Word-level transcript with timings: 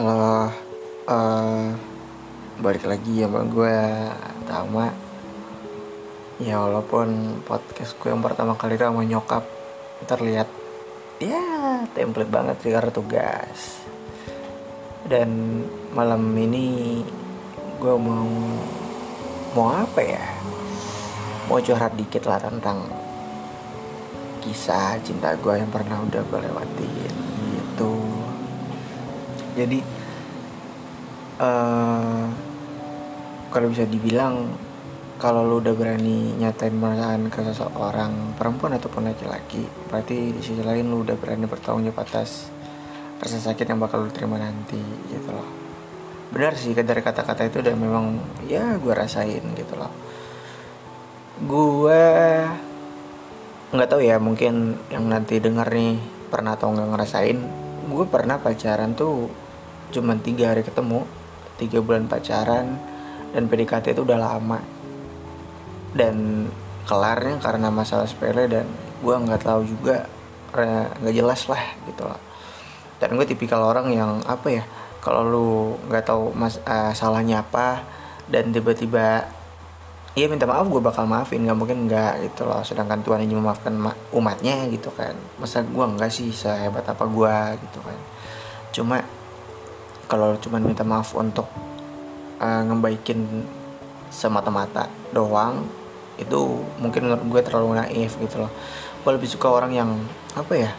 Halo, 0.00 0.48
uh, 1.12 1.76
balik 2.56 2.88
lagi 2.88 3.20
sama 3.20 3.44
gue 3.44 3.76
Tama. 4.48 4.88
Ya 6.40 6.56
walaupun 6.56 7.36
podcast 7.44 8.00
gue 8.00 8.08
yang 8.08 8.24
pertama 8.24 8.56
kali 8.56 8.80
itu 8.80 8.88
sama 8.88 9.04
nyokap. 9.04 9.44
Terlihat 10.08 10.48
ya 11.20 11.84
template 11.92 12.32
banget 12.32 12.56
sih 12.64 12.72
karena 12.72 12.88
tugas. 12.88 13.84
Dan 15.04 15.60
malam 15.92 16.32
ini 16.32 17.04
gue 17.76 17.94
mau 18.00 18.24
mau 19.52 19.68
apa 19.84 20.00
ya? 20.00 20.24
Mau 21.44 21.60
curhat 21.60 21.92
dikit 22.00 22.24
lah 22.24 22.40
tentang 22.40 22.88
kisah 24.40 24.96
cinta 25.04 25.36
gue 25.36 25.60
yang 25.60 25.68
pernah 25.68 26.00
udah 26.00 26.24
gue 26.24 26.40
lewatin 26.40 27.29
jadi 29.60 29.78
uh, 31.40 32.24
kalau 33.52 33.66
bisa 33.68 33.84
dibilang 33.84 34.48
kalau 35.20 35.44
lu 35.44 35.60
udah 35.60 35.76
berani 35.76 36.32
nyatain 36.40 36.80
perasaan 36.80 37.28
ke 37.28 37.44
seseorang 37.44 38.40
perempuan 38.40 38.80
ataupun 38.80 39.12
laki-laki 39.12 39.60
berarti 39.92 40.32
di 40.32 40.40
sisi 40.40 40.64
lain 40.64 40.88
lu 40.88 41.04
udah 41.04 41.16
berani 41.20 41.44
bertanggung 41.44 41.84
jawab 41.84 42.08
atas 42.08 42.48
rasa 43.20 43.36
sakit 43.36 43.68
yang 43.68 43.76
bakal 43.76 44.00
lu 44.00 44.08
terima 44.08 44.40
nanti 44.40 44.80
gitu 45.12 45.28
loh. 45.28 45.44
Benar 46.32 46.56
sih 46.56 46.72
dari 46.72 47.04
kata-kata 47.04 47.52
itu 47.52 47.60
udah 47.60 47.74
memang 47.76 48.16
ya 48.48 48.80
gue 48.80 48.94
rasain 48.96 49.44
gitu 49.52 49.76
loh. 49.76 49.92
Gue 51.44 52.04
nggak 53.76 53.88
tahu 53.92 54.00
ya 54.00 54.16
mungkin 54.16 54.80
yang 54.88 55.04
nanti 55.04 55.36
denger 55.36 55.68
nih 55.68 56.00
pernah 56.32 56.56
atau 56.56 56.72
nggak 56.72 56.88
ngerasain 56.96 57.38
gue 57.90 58.04
pernah 58.06 58.38
pacaran 58.42 58.98
tuh 58.98 59.30
cuma 59.90 60.16
tiga 60.18 60.54
hari 60.54 60.62
ketemu 60.62 61.04
tiga 61.60 61.78
bulan 61.84 62.08
pacaran 62.08 62.80
dan 63.30 63.42
PDKT 63.46 63.92
itu 63.94 64.02
udah 64.06 64.18
lama. 64.18 64.58
Dan 65.90 66.46
kelarnya 66.86 67.42
karena 67.42 67.68
masalah 67.68 68.06
sepele 68.06 68.46
dan 68.50 68.66
gue 69.00 69.14
nggak 69.14 69.42
tahu 69.42 69.62
juga 69.66 70.06
nggak 70.98 71.14
jelas 71.14 71.46
lah 71.46 71.62
gitu 71.86 72.02
loh 72.02 72.18
dan 73.00 73.16
gue 73.16 73.24
tipikal 73.24 73.64
orang 73.64 73.88
yang 73.90 74.20
apa 74.28 74.60
ya 74.60 74.64
kalau 75.00 75.24
lu 75.24 75.50
nggak 75.88 76.04
tahu 76.04 76.36
mas 76.36 76.60
uh, 76.68 76.92
salahnya 76.92 77.40
apa 77.40 77.82
dan 78.28 78.52
tiba-tiba 78.52 79.26
Iya 80.10 80.26
minta 80.26 80.42
maaf 80.42 80.66
gue 80.66 80.82
bakal 80.82 81.06
maafin 81.06 81.46
nggak 81.46 81.54
mungkin 81.54 81.86
nggak 81.86 82.26
gitu 82.26 82.42
loh 82.42 82.66
sedangkan 82.66 82.98
Tuhan 83.06 83.22
ini 83.22 83.30
memaafkan 83.30 83.70
umatnya 84.10 84.66
gitu 84.66 84.90
kan. 84.90 85.14
Masa 85.38 85.62
gue 85.62 85.86
nggak 85.86 86.10
sih 86.10 86.34
sehebat 86.34 86.82
apa 86.82 87.06
gue 87.06 87.36
gitu 87.62 87.78
kan. 87.78 87.98
Cuma 88.74 89.06
kalau 90.10 90.34
cuma 90.42 90.58
minta 90.58 90.82
maaf 90.82 91.14
untuk 91.14 91.46
uh, 92.42 92.62
ngebaikin 92.66 93.46
semata-mata 94.10 94.90
doang 95.14 95.62
itu 96.18 96.66
mungkin 96.82 97.06
menurut 97.06 97.24
gue 97.30 97.40
terlalu 97.46 97.78
naif 97.78 98.18
gitu 98.18 98.42
loh. 98.42 98.50
Gue 99.06 99.14
lebih 99.14 99.30
suka 99.30 99.48
orang 99.48 99.70
yang 99.72 99.90
apa 100.34 100.52
ya 100.58 100.70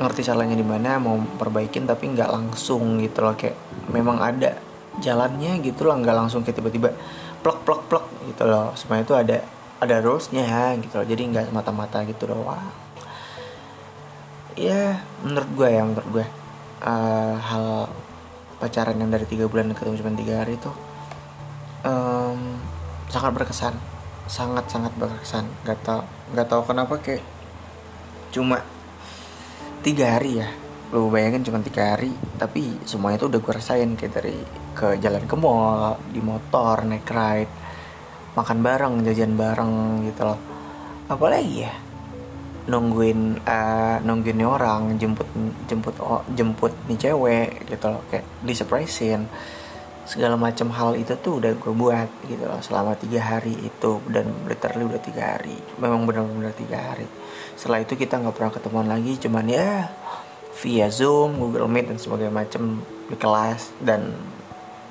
ngerti 0.00 0.24
salahnya 0.24 0.56
di 0.56 0.64
mana 0.64 0.96
mau 0.96 1.18
perbaikin 1.18 1.84
tapi 1.84 2.14
nggak 2.14 2.30
langsung 2.30 3.02
gitu 3.02 3.26
loh. 3.26 3.34
Kayak 3.34 3.58
memang 3.90 4.22
ada 4.22 4.56
jalannya 5.02 5.58
gitu 5.66 5.84
loh 5.84 5.98
nggak 5.98 6.16
langsung 6.16 6.46
kayak 6.46 6.62
tiba-tiba 6.62 6.94
plek 7.42 7.58
plek 7.66 7.82
plek 7.90 8.06
gitu 8.30 8.46
loh. 8.46 8.72
Semuanya 8.78 9.04
itu 9.04 9.14
ada 9.18 9.36
ada 9.82 9.96
rulesnya 10.00 10.78
gitu 10.78 10.94
loh. 11.02 11.06
Jadi 11.10 11.22
nggak 11.34 11.44
semata-mata 11.52 12.06
gitu 12.06 12.30
doang. 12.30 12.70
Ya 14.56 15.02
menurut 15.26 15.50
gue 15.58 15.68
ya 15.68 15.82
menurut 15.84 16.08
gue 16.08 16.26
uh, 16.86 17.34
hal 17.36 17.90
pacaran 18.60 19.00
yang 19.00 19.08
dari 19.08 19.24
tiga 19.24 19.48
bulan 19.48 19.72
ketemu 19.72 19.96
cuma 20.04 20.12
tiga 20.12 20.44
hari 20.44 20.60
itu 20.60 20.70
um, 21.84 22.60
sangat 23.08 23.32
berkesan. 23.34 23.74
Sangat 24.30 24.70
sangat 24.70 24.92
berkesan. 24.94 25.48
Nggak 25.66 25.78
tau 25.82 26.02
nggak 26.30 26.46
tau 26.46 26.62
kenapa 26.62 26.94
kayak 27.00 27.24
cuma 28.30 28.62
tiga 29.82 30.20
hari 30.20 30.44
ya. 30.44 30.48
Lu 30.92 31.10
bayangin 31.10 31.42
cuma 31.46 31.58
tiga 31.64 31.96
hari 31.96 32.12
tapi 32.36 32.78
semuanya 32.86 33.22
itu 33.22 33.26
udah 33.30 33.40
gue 33.40 33.52
rasain 33.54 33.90
kayak 33.94 34.12
dari 34.12 34.36
ke 34.74 34.98
jalan 35.02 35.24
ke 35.26 35.34
mall 35.38 35.98
di 36.10 36.20
motor 36.22 36.82
naik 36.86 37.06
ride 37.10 37.52
makan 38.34 38.58
bareng 38.62 38.94
jajan 39.02 39.34
bareng 39.34 40.06
gitu 40.06 40.22
loh. 40.22 40.38
Apalagi 41.10 41.66
ya 41.66 41.74
nungguin 42.68 43.40
uh, 43.46 43.96
nungguin 44.04 44.36
nih 44.36 44.48
orang 44.48 45.00
jemput 45.00 45.28
jemput 45.64 45.96
oh, 46.02 46.20
jemput 46.36 46.74
nih 46.90 46.98
cewek 46.98 47.64
gitu 47.70 47.86
loh. 47.88 48.02
Kayak 48.12 48.26
di 48.44 48.52
surprisein. 48.52 49.22
Segala 50.10 50.34
macam 50.34 50.74
hal 50.74 50.98
itu 50.98 51.14
tuh 51.22 51.38
udah 51.38 51.54
gue 51.54 51.70
buat 51.70 52.10
gitu 52.26 52.42
loh 52.42 52.58
selama 52.58 52.98
tiga 52.98 53.22
hari 53.22 53.54
itu. 53.54 54.02
Dan 54.10 54.44
literally 54.50 54.90
udah 54.90 55.00
tiga 55.00 55.38
hari. 55.38 55.54
Memang 55.78 56.02
benar-benar 56.04 56.50
tiga 56.58 56.92
hari. 56.92 57.06
Setelah 57.54 57.86
itu 57.86 57.94
kita 57.94 58.18
nggak 58.18 58.34
pernah 58.34 58.52
ketemuan 58.52 58.88
lagi. 58.90 59.14
Cuman 59.22 59.46
ya 59.46 59.86
via 60.60 60.90
zoom 60.90 61.38
google 61.38 61.70
meet 61.70 61.88
dan 61.88 62.02
sebagainya 62.02 62.34
macam 62.34 62.82
di 63.06 63.14
kelas. 63.14 63.70
Dan 63.78 64.10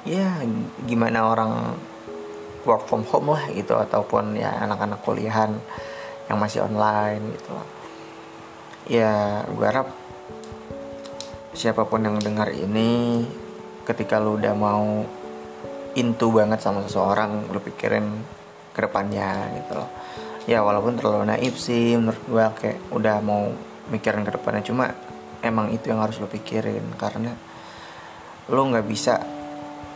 ya 0.07 0.39
gimana 0.87 1.27
orang 1.27 1.51
work 2.63 2.87
from 2.87 3.03
home 3.03 3.35
lah 3.35 3.43
gitu. 3.51 3.75
Ataupun 3.75 4.39
ya 4.39 4.55
anak-anak 4.63 5.03
kuliahan 5.03 5.59
yang 6.29 6.37
masih 6.37 6.63
online 6.63 7.33
gitu. 7.33 7.51
Ya 8.89 9.43
gue 9.49 9.65
harap 9.65 9.89
siapa 11.57 11.83
pun 11.89 12.05
yang 12.05 12.21
dengar 12.21 12.53
ini 12.53 13.25
ketika 13.83 14.21
lu 14.21 14.37
udah 14.37 14.53
mau 14.53 15.03
into 15.97 16.29
banget 16.29 16.61
sama 16.61 16.85
seseorang 16.85 17.49
lu 17.49 17.59
pikirin 17.59 18.05
ke 18.71 18.79
depannya 18.85 19.49
gitu 19.57 19.73
loh. 19.73 19.89
Ya 20.45 20.61
walaupun 20.61 20.95
terlalu 20.95 21.33
naif 21.33 21.57
sih 21.57 21.97
menurut 21.97 22.21
gue 22.29 22.45
kayak 22.61 22.79
udah 22.93 23.17
mau 23.25 23.49
mikirin 23.89 24.21
ke 24.21 24.37
depannya. 24.37 24.61
Cuma 24.61 24.93
emang 25.41 25.73
itu 25.73 25.89
yang 25.89 26.05
harus 26.05 26.21
lu 26.21 26.29
pikirin 26.29 26.93
karena 26.95 27.33
lu 28.49 28.61
nggak 28.69 28.85
bisa 28.85 29.17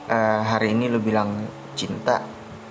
uh, 0.10 0.42
hari 0.42 0.74
ini 0.74 0.90
lu 0.90 0.98
bilang 1.02 1.46
cinta 1.74 2.22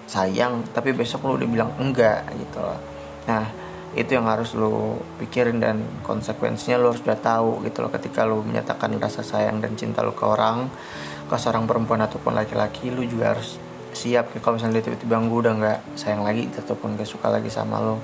sayang 0.06 0.66
tapi 0.70 0.94
besok 0.94 1.26
lu 1.26 1.38
udah 1.38 1.48
bilang 1.48 1.70
enggak 1.78 2.26
gitu 2.38 2.58
loh 2.62 3.01
nah 3.28 3.62
itu 3.92 4.16
yang 4.16 4.24
harus 4.24 4.56
lo 4.56 4.96
pikirin 5.20 5.60
dan 5.60 5.84
konsekuensinya 6.00 6.80
lo 6.80 6.96
harus 6.96 7.04
udah 7.04 7.20
tahu 7.20 7.60
gitu 7.68 7.84
loh. 7.84 7.92
Ketika 7.92 8.24
lo 8.24 8.40
menyatakan 8.40 8.96
rasa 8.96 9.20
sayang 9.20 9.60
dan 9.60 9.76
cinta 9.76 10.00
lo 10.00 10.16
ke 10.16 10.24
orang 10.24 10.72
ke 11.28 11.36
seorang 11.36 11.68
perempuan 11.68 12.00
ataupun 12.00 12.32
laki-laki 12.32 12.88
lo 12.88 13.04
juga 13.04 13.36
harus 13.36 13.60
siap. 13.92 14.32
Kalau 14.40 14.56
misalnya 14.56 14.80
dia 14.80 14.88
tiba-tiba 14.88 15.20
gue 15.20 15.40
udah 15.44 15.54
nggak 15.60 15.78
sayang 16.00 16.24
lagi 16.24 16.48
ataupun 16.56 16.96
gak 16.96 17.08
suka 17.08 17.28
lagi 17.28 17.52
sama 17.52 17.84
lo 17.84 18.00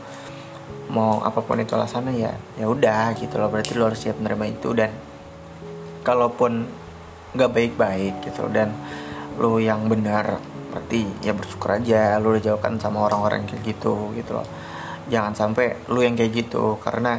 mau 0.93 1.21
apa 1.25 1.41
pun 1.45 1.61
itu 1.61 1.77
alasannya 1.77 2.17
ya 2.21 2.33
ya 2.61 2.67
udah 2.69 3.17
gitu 3.17 3.41
loh. 3.41 3.49
Berarti 3.49 3.73
lo 3.73 3.89
harus 3.89 4.01
siap 4.05 4.21
menerima 4.21 4.45
itu. 4.45 4.77
Dan 4.77 4.93
kalaupun 6.05 6.69
nggak 7.33 7.51
baik-baik 7.53 8.15
gitu 8.29 8.45
loh, 8.45 8.53
dan 8.53 8.77
lo 9.41 9.57
yang 9.57 9.89
benar 9.89 10.37
berarti 10.69 11.25
ya 11.25 11.33
bersyukur 11.33 11.81
aja. 11.81 12.21
Lo 12.21 12.37
udah 12.37 12.45
jauhkan 12.45 12.77
sama 12.77 13.09
orang-orang 13.09 13.49
kayak 13.49 13.65
gitu 13.73 14.13
gitu 14.13 14.37
loh 14.37 14.68
jangan 15.09 15.35
sampai 15.35 15.89
lu 15.91 16.05
yang 16.05 16.15
kayak 16.15 16.33
gitu. 16.33 16.77
Karena 16.81 17.19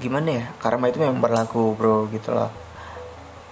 gimana 0.00 0.28
ya 0.32 0.44
karma 0.56 0.88
itu 0.88 1.00
memang 1.00 1.20
berlaku 1.20 1.76
bro 1.76 2.08
gitu 2.08 2.32
loh. 2.32 2.52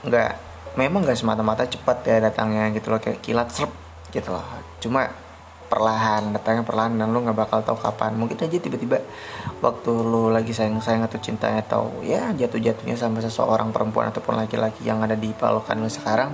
Nggak 0.07 0.33
memang 0.79 1.05
nggak 1.05 1.19
semata-mata 1.19 1.67
cepat 1.67 2.07
ya 2.07 2.17
datangnya 2.23 2.71
gitu 2.73 2.95
loh 2.95 3.01
kayak 3.03 3.21
kilat 3.21 3.49
serp 3.51 3.73
gitu 4.15 4.33
loh. 4.33 4.45
Cuma 4.81 5.11
perlahan 5.69 6.33
datangnya 6.33 6.65
perlahan 6.65 6.97
dan 6.97 7.13
lu 7.13 7.21
nggak 7.21 7.37
bakal 7.37 7.61
tahu 7.61 7.77
kapan. 7.77 8.17
Mungkin 8.17 8.41
aja 8.41 8.57
tiba-tiba 8.57 9.05
waktu 9.61 9.91
lu 9.93 10.33
lagi 10.33 10.57
sayang-sayang 10.57 11.05
atau 11.05 11.21
cintanya 11.21 11.61
atau 11.61 11.93
ya 12.01 12.33
jatuh-jatuhnya 12.33 12.97
sama 12.97 13.21
seseorang 13.21 13.69
perempuan 13.71 14.09
ataupun 14.09 14.41
laki-laki 14.41 14.89
yang 14.89 15.05
ada 15.05 15.15
di 15.15 15.29
palokan 15.37 15.85
lu 15.85 15.93
sekarang 15.93 16.33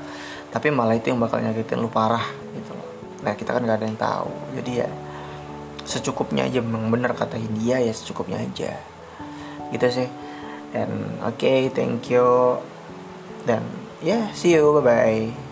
tapi 0.55 0.70
malah 0.70 0.94
itu 0.94 1.10
yang 1.10 1.19
bakal 1.19 1.43
nyakitin 1.43 1.82
lu 1.82 1.90
parah 1.90 2.22
gitu 2.55 2.70
loh. 2.78 2.87
Nah 3.26 3.34
kita 3.34 3.58
kan 3.58 3.67
nggak 3.67 3.78
ada 3.82 3.87
yang 3.90 3.99
tahu. 3.99 4.31
Jadi 4.55 4.72
ya 4.78 4.88
secukupnya 5.84 6.48
aja 6.48 6.60
memang 6.64 6.88
benar 6.88 7.12
kata 7.12 7.36
India 7.36 7.81
ya 7.81 7.92
secukupnya 7.92 8.40
aja. 8.40 8.76
Gitu 9.70 9.86
sih. 9.88 10.08
Dan 10.75 11.20
oke 11.22 11.38
okay, 11.38 11.70
thank 11.70 12.10
you. 12.10 12.58
Dan 13.44 13.62
ya 14.00 14.16
yeah, 14.16 14.25
see 14.36 14.56
you 14.56 14.72
bye 14.81 14.84
bye 14.84 15.44